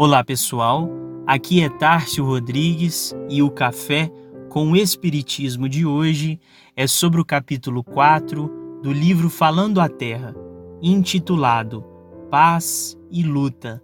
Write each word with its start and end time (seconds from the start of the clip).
Olá 0.00 0.22
pessoal, 0.22 0.88
aqui 1.26 1.60
é 1.60 1.68
Tárcio 1.68 2.24
Rodrigues 2.24 3.12
e 3.28 3.42
o 3.42 3.50
café 3.50 4.08
com 4.48 4.70
o 4.70 4.76
Espiritismo 4.76 5.68
de 5.68 5.84
hoje 5.84 6.38
é 6.76 6.86
sobre 6.86 7.20
o 7.20 7.24
capítulo 7.24 7.82
4 7.82 8.80
do 8.80 8.92
livro 8.92 9.28
Falando 9.28 9.80
a 9.80 9.88
Terra, 9.88 10.36
intitulado 10.80 11.84
Paz 12.30 12.96
e 13.10 13.24
Luta, 13.24 13.82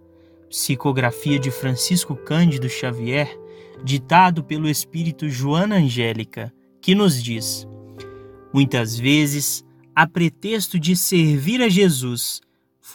psicografia 0.49 1.37
de 1.37 1.51
Francisco 1.51 2.15
Cândido 2.15 2.69
Xavier, 2.69 3.37
ditado 3.83 4.41
pelo 4.41 4.69
espírito 4.69 5.27
Joana 5.27 5.75
Angélica, 5.75 6.49
que 6.79 6.95
nos 6.95 7.21
diz: 7.21 7.67
Muitas 8.53 8.97
vezes, 8.97 9.65
a 9.93 10.07
pretexto 10.07 10.79
de 10.79 10.95
servir 10.95 11.61
a 11.61 11.67
Jesus, 11.67 12.39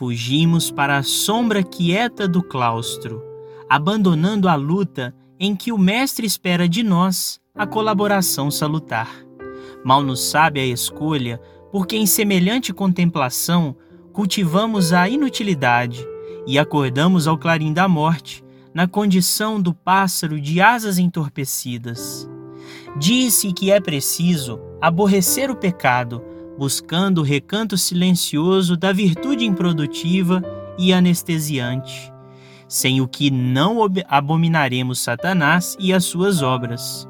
Fugimos 0.00 0.70
para 0.70 0.96
a 0.96 1.02
sombra 1.02 1.62
quieta 1.62 2.26
do 2.26 2.42
claustro, 2.42 3.22
abandonando 3.68 4.48
a 4.48 4.54
luta 4.54 5.14
em 5.38 5.54
que 5.54 5.70
o 5.70 5.76
Mestre 5.76 6.26
espera 6.26 6.66
de 6.66 6.82
nós 6.82 7.38
a 7.54 7.66
colaboração 7.66 8.50
salutar. 8.50 9.10
Mal 9.84 10.02
nos 10.02 10.22
sabe 10.22 10.58
a 10.58 10.64
escolha, 10.64 11.38
porque 11.70 11.98
em 11.98 12.06
semelhante 12.06 12.72
contemplação 12.72 13.76
cultivamos 14.10 14.94
a 14.94 15.06
inutilidade 15.06 16.02
e 16.46 16.58
acordamos 16.58 17.26
ao 17.26 17.36
clarim 17.36 17.74
da 17.74 17.86
morte, 17.86 18.42
na 18.72 18.88
condição 18.88 19.60
do 19.60 19.74
pássaro 19.74 20.40
de 20.40 20.62
asas 20.62 20.96
entorpecidas. 20.96 22.26
Disse 22.96 23.52
que 23.52 23.70
é 23.70 23.78
preciso 23.78 24.58
aborrecer 24.80 25.50
o 25.50 25.56
pecado 25.56 26.22
buscando 26.60 27.22
o 27.22 27.24
recanto 27.24 27.78
silencioso 27.78 28.76
da 28.76 28.92
virtude 28.92 29.46
improdutiva 29.46 30.42
e 30.76 30.92
anestesiante, 30.92 32.12
sem 32.68 33.00
o 33.00 33.08
que 33.08 33.30
não 33.30 33.78
abominaremos 34.06 34.98
Satanás 35.00 35.74
e 35.80 35.90
as 35.90 36.04
suas 36.04 36.42
obras. 36.42 37.08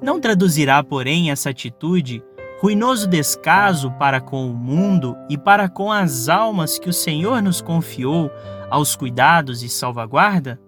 Não 0.00 0.20
traduzirá, 0.20 0.84
porém, 0.84 1.32
essa 1.32 1.50
atitude 1.50 2.22
ruinoso 2.60 3.08
descaso 3.08 3.90
para 3.98 4.20
com 4.20 4.48
o 4.48 4.54
mundo 4.54 5.16
e 5.28 5.36
para 5.36 5.68
com 5.68 5.90
as 5.90 6.28
almas 6.28 6.78
que 6.78 6.88
o 6.88 6.92
Senhor 6.92 7.42
nos 7.42 7.60
confiou 7.60 8.30
aos 8.70 8.94
cuidados 8.94 9.64
e 9.64 9.68
salvaguarda? 9.68 10.60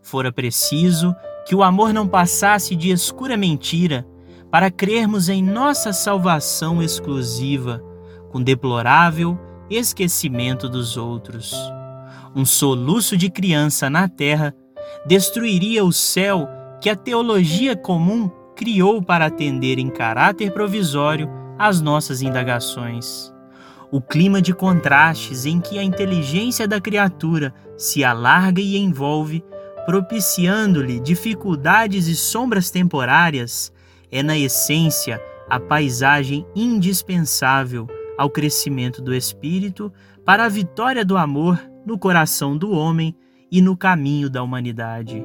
Fora 0.00 0.32
preciso 0.32 1.14
que 1.46 1.54
o 1.54 1.62
amor 1.62 1.92
não 1.92 2.08
passasse 2.08 2.74
de 2.74 2.90
escura 2.90 3.36
mentira 3.36 4.06
para 4.50 4.70
crermos 4.70 5.28
em 5.28 5.42
nossa 5.42 5.92
salvação 5.92 6.82
exclusiva, 6.82 7.82
com 8.30 8.42
deplorável 8.42 9.38
esquecimento 9.70 10.68
dos 10.68 10.96
outros. 10.96 11.54
Um 12.34 12.44
soluço 12.44 13.16
de 13.16 13.30
criança 13.30 13.90
na 13.90 14.08
terra 14.08 14.54
destruiria 15.06 15.84
o 15.84 15.92
céu 15.92 16.48
que 16.80 16.88
a 16.88 16.96
teologia 16.96 17.76
comum 17.76 18.30
criou 18.56 19.02
para 19.02 19.26
atender 19.26 19.78
em 19.78 19.88
caráter 19.88 20.52
provisório 20.52 21.28
às 21.58 21.80
nossas 21.80 22.22
indagações. 22.22 23.32
O 23.90 24.00
clima 24.00 24.42
de 24.42 24.52
contrastes 24.52 25.46
em 25.46 25.60
que 25.60 25.78
a 25.78 25.82
inteligência 25.82 26.68
da 26.68 26.80
criatura 26.80 27.54
se 27.76 28.04
alarga 28.04 28.60
e 28.60 28.76
envolve, 28.76 29.42
propiciando-lhe 29.86 31.00
dificuldades 31.00 32.06
e 32.06 32.14
sombras 32.14 32.70
temporárias, 32.70 33.72
é, 34.10 34.22
na 34.22 34.38
essência, 34.38 35.20
a 35.48 35.58
paisagem 35.58 36.46
indispensável 36.54 37.86
ao 38.16 38.28
crescimento 38.28 39.00
do 39.00 39.14
espírito 39.14 39.92
para 40.24 40.44
a 40.44 40.48
vitória 40.48 41.04
do 41.04 41.16
amor 41.16 41.58
no 41.86 41.98
coração 41.98 42.56
do 42.56 42.70
homem 42.72 43.16
e 43.50 43.62
no 43.62 43.76
caminho 43.76 44.28
da 44.28 44.42
humanidade. 44.42 45.24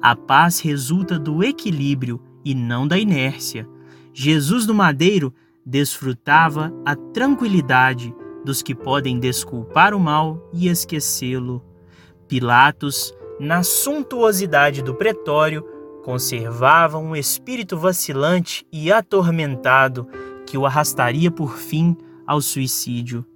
A 0.00 0.14
paz 0.14 0.60
resulta 0.60 1.18
do 1.18 1.42
equilíbrio 1.42 2.22
e 2.44 2.54
não 2.54 2.86
da 2.86 2.98
inércia. 2.98 3.68
Jesus 4.12 4.64
do 4.64 4.74
Madeiro 4.74 5.34
desfrutava 5.64 6.72
a 6.84 6.94
tranquilidade 6.94 8.14
dos 8.44 8.62
que 8.62 8.74
podem 8.74 9.18
desculpar 9.18 9.92
o 9.92 10.00
mal 10.00 10.48
e 10.52 10.68
esquecê-lo. 10.68 11.62
Pilatos, 12.26 13.12
na 13.38 13.62
suntuosidade 13.62 14.82
do 14.82 14.94
pretório, 14.94 15.64
conservava 16.08 16.96
um 16.96 17.14
espírito 17.14 17.76
vacilante 17.76 18.66
e 18.72 18.90
atormentado 18.90 20.08
que 20.46 20.56
o 20.56 20.64
arrastaria 20.64 21.30
por 21.30 21.58
fim 21.58 21.94
ao 22.26 22.40
suicídio. 22.40 23.26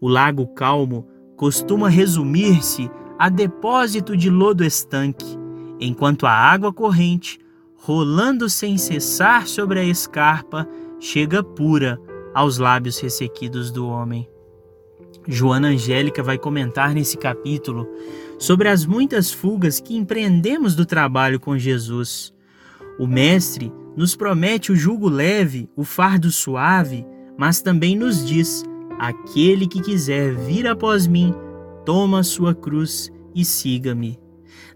O 0.00 0.08
lago 0.08 0.46
calmo 0.54 1.06
costuma 1.36 1.90
resumir-se 1.90 2.90
a 3.18 3.28
depósito 3.28 4.16
de 4.16 4.30
lodo 4.30 4.64
estanque, 4.64 5.38
enquanto 5.78 6.24
a 6.24 6.32
água 6.32 6.72
corrente, 6.72 7.38
rolando 7.76 8.48
sem 8.48 8.78
cessar 8.78 9.46
sobre 9.46 9.78
a 9.78 9.84
escarpa, 9.84 10.66
chega 10.98 11.42
pura 11.42 12.00
aos 12.32 12.56
lábios 12.56 12.98
ressequidos 12.98 13.70
do 13.70 13.86
homem. 13.86 14.26
Joana 15.26 15.68
Angélica 15.68 16.22
vai 16.22 16.38
comentar 16.38 16.94
nesse 16.94 17.18
capítulo 17.18 17.86
sobre 18.38 18.68
as 18.68 18.86
muitas 18.86 19.32
fugas 19.32 19.80
que 19.80 19.96
empreendemos 19.96 20.74
do 20.74 20.86
trabalho 20.86 21.40
com 21.40 21.58
Jesus. 21.58 22.32
O 22.98 23.06
Mestre 23.06 23.72
nos 23.96 24.14
promete 24.14 24.70
o 24.70 24.76
jugo 24.76 25.08
leve, 25.08 25.68
o 25.76 25.82
fardo 25.82 26.30
suave, 26.30 27.04
mas 27.36 27.60
também 27.60 27.96
nos 27.96 28.24
diz: 28.24 28.64
aquele 28.98 29.66
que 29.66 29.80
quiser 29.80 30.34
vir 30.34 30.66
após 30.66 31.06
mim, 31.06 31.34
toma 31.84 32.20
a 32.20 32.24
sua 32.24 32.54
cruz 32.54 33.10
e 33.34 33.44
siga-me. 33.44 34.18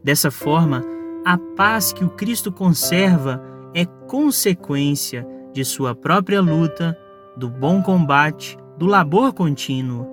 Dessa 0.03 0.31
forma, 0.31 0.85
a 1.25 1.39
paz 1.39 1.93
que 1.93 2.05
o 2.05 2.11
Cristo 2.11 2.51
conserva 2.51 3.41
é 3.73 3.85
consequência 3.85 5.27
de 5.53 5.65
sua 5.65 5.95
própria 5.95 6.41
luta, 6.41 6.99
do 7.37 7.49
bom 7.49 7.81
combate, 7.83 8.57
do 8.77 8.87
labor 8.87 9.33
contínuo. 9.33 10.07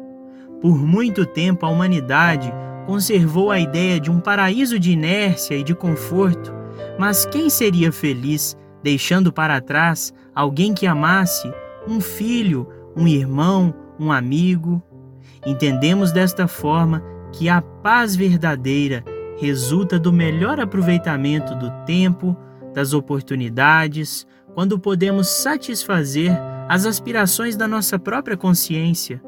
Por 0.61 0.77
muito 0.77 1.25
tempo 1.25 1.65
a 1.65 1.69
humanidade 1.69 2.53
conservou 2.89 3.51
a 3.51 3.59
ideia 3.59 3.99
de 3.99 4.09
um 4.09 4.19
paraíso 4.19 4.79
de 4.79 4.89
inércia 4.89 5.53
e 5.53 5.61
de 5.63 5.75
conforto, 5.75 6.51
mas 6.97 7.23
quem 7.23 7.47
seria 7.47 7.91
feliz 7.91 8.57
deixando 8.81 9.31
para 9.31 9.61
trás 9.61 10.11
alguém 10.33 10.73
que 10.73 10.87
amasse, 10.87 11.53
um 11.87 12.01
filho, 12.01 12.67
um 12.97 13.07
irmão, 13.07 13.75
um 13.99 14.11
amigo? 14.11 14.81
Entendemos 15.45 16.11
desta 16.11 16.47
forma 16.47 17.03
que 17.31 17.47
a 17.47 17.61
paz 17.61 18.15
verdadeira 18.15 19.05
resulta 19.37 19.99
do 19.99 20.11
melhor 20.11 20.59
aproveitamento 20.59 21.53
do 21.53 21.69
tempo, 21.85 22.35
das 22.73 22.91
oportunidades, 22.91 24.25
quando 24.55 24.79
podemos 24.79 25.27
satisfazer 25.27 26.31
as 26.67 26.87
aspirações 26.87 27.55
da 27.55 27.67
nossa 27.67 27.99
própria 27.99 28.35
consciência. 28.35 29.21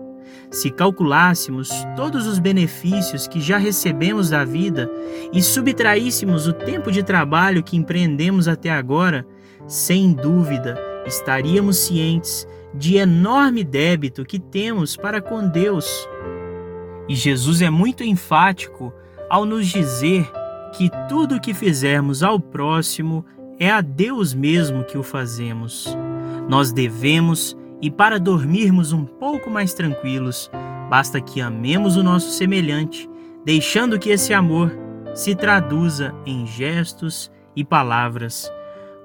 Se 0.50 0.70
calculássemos 0.70 1.72
todos 1.96 2.28
os 2.28 2.40
benefícios 2.40 3.28
que 3.28 3.40
já 3.40 3.58
recebemos 3.58 4.30
da 4.30 4.44
vida 4.44 4.90
e 5.32 5.42
subtraíssemos 5.42 6.48
o 6.48 6.54
tempo 6.54 6.92
de 6.92 7.04
trabalho 7.04 7.64
que 7.64 7.78
empreendemos 7.78 8.48
até 8.48 8.70
agora, 8.70 9.26
sem 9.68 10.14
dúvida 10.14 10.78
estaríamos 11.06 11.78
cientes 11.78 12.48
de 12.74 12.98
enorme 12.98 13.64
débito 13.64 14.26
que 14.26 14.40
temos 14.40 14.96
para 14.96 15.22
com 15.22 15.48
Deus. 15.48 16.08
E 17.08 17.16
Jesus 17.16 17.62
é 17.62 17.70
muito 17.70 18.04
enfático 18.04 18.94
ao 19.30 19.46
nos 19.46 19.68
dizer 19.68 20.30
que 20.74 20.90
tudo 21.08 21.36
o 21.36 21.42
que 21.42 21.54
fizermos 21.54 22.24
ao 22.24 22.40
próximo 22.40 23.26
é 23.60 23.70
a 23.70 23.82
Deus 23.82 24.34
mesmo 24.34 24.84
que 24.84 24.98
o 24.98 25.04
fazemos. 25.04 25.96
Nós 26.48 26.72
devemos 26.72 27.56
e 27.82 27.90
para 27.90 28.20
dormirmos 28.20 28.92
um 28.92 29.06
pouco 29.06 29.50
mais 29.50 29.74
tranquilos, 29.74 30.50
basta 30.90 31.20
que 31.20 31.42
amemos 31.42 31.98
o 31.98 32.04
nosso 32.04 32.32
semelhante, 32.32 33.10
deixando 33.44 33.98
que 33.98 34.10
esse 34.10 34.34
amor 34.34 34.72
se 35.16 35.36
traduza 35.36 36.14
em 36.26 36.46
gestos 36.46 37.32
e 37.56 37.64
palavras. 37.64 38.52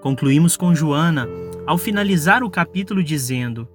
Concluímos 0.03 0.57
com 0.57 0.75
Joana 0.75 1.27
ao 1.67 1.79
finalizar 1.79 2.45
o 2.45 2.51
capítulo 2.51 3.03
dizendo: 3.03 3.69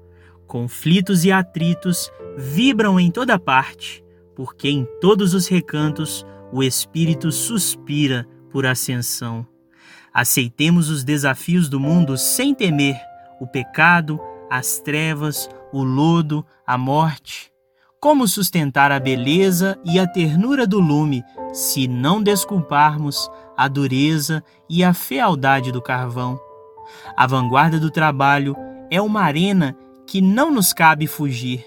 Conflitos 0.45 1.25
e 1.25 1.31
atritos 1.31 2.11
vibram 2.37 2.99
em 2.99 3.09
toda 3.09 3.39
parte, 3.39 4.03
porque 4.35 4.69
em 4.69 4.87
todos 5.01 5.33
os 5.33 5.47
recantos 5.47 6.25
o 6.51 6.61
Espírito 6.61 7.31
suspira 7.31 8.27
por 8.49 8.65
ascensão. 8.65 9.45
Aceitemos 10.13 10.89
os 10.89 11.03
desafios 11.03 11.69
do 11.69 11.79
mundo 11.79 12.17
sem 12.17 12.53
temer 12.53 12.97
o 13.39 13.47
pecado, 13.47 14.19
as 14.51 14.79
trevas, 14.79 15.49
o 15.71 15.81
lodo, 15.81 16.45
a 16.67 16.77
morte. 16.77 17.49
Como 18.01 18.27
sustentar 18.27 18.91
a 18.91 18.99
beleza 18.99 19.79
e 19.85 19.97
a 19.97 20.05
ternura 20.05 20.67
do 20.67 20.77
lume 20.77 21.23
se 21.53 21.87
não 21.87 22.21
desculparmos 22.21 23.31
a 23.55 23.69
dureza 23.69 24.43
e 24.69 24.83
a 24.83 24.93
fealdade 24.93 25.71
do 25.71 25.81
carvão? 25.81 26.37
A 27.15 27.25
vanguarda 27.25 27.79
do 27.79 27.89
trabalho 27.89 28.53
é 28.89 29.01
uma 29.01 29.21
arena 29.21 29.73
que 30.05 30.19
não 30.21 30.51
nos 30.51 30.73
cabe 30.73 31.07
fugir. 31.07 31.65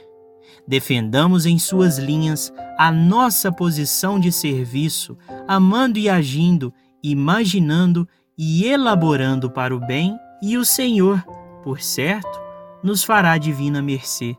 Defendamos 0.68 1.46
em 1.46 1.58
suas 1.58 1.96
linhas 1.98 2.52
a 2.76 2.92
nossa 2.92 3.50
posição 3.50 4.20
de 4.20 4.30
serviço 4.30 5.16
amando 5.48 5.98
e 5.98 6.10
agindo, 6.10 6.70
imaginando 7.02 8.06
e 8.36 8.66
elaborando 8.66 9.50
para 9.50 9.74
o 9.74 9.80
bem, 9.80 10.18
e 10.42 10.58
o 10.58 10.66
Senhor, 10.66 11.24
por 11.62 11.80
certo, 11.80 12.43
nos 12.84 13.02
fará 13.02 13.38
divina 13.38 13.80
mercê. 13.80 14.36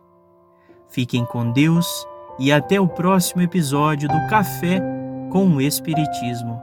Fiquem 0.87 1.25
com 1.25 1.51
Deus 1.51 1.87
e 2.37 2.51
até 2.51 2.79
o 2.79 2.87
próximo 2.87 3.41
episódio 3.41 4.07
do 4.07 4.27
Café 4.27 4.79
com 5.31 5.47
o 5.47 5.59
Espiritismo. 5.59 6.61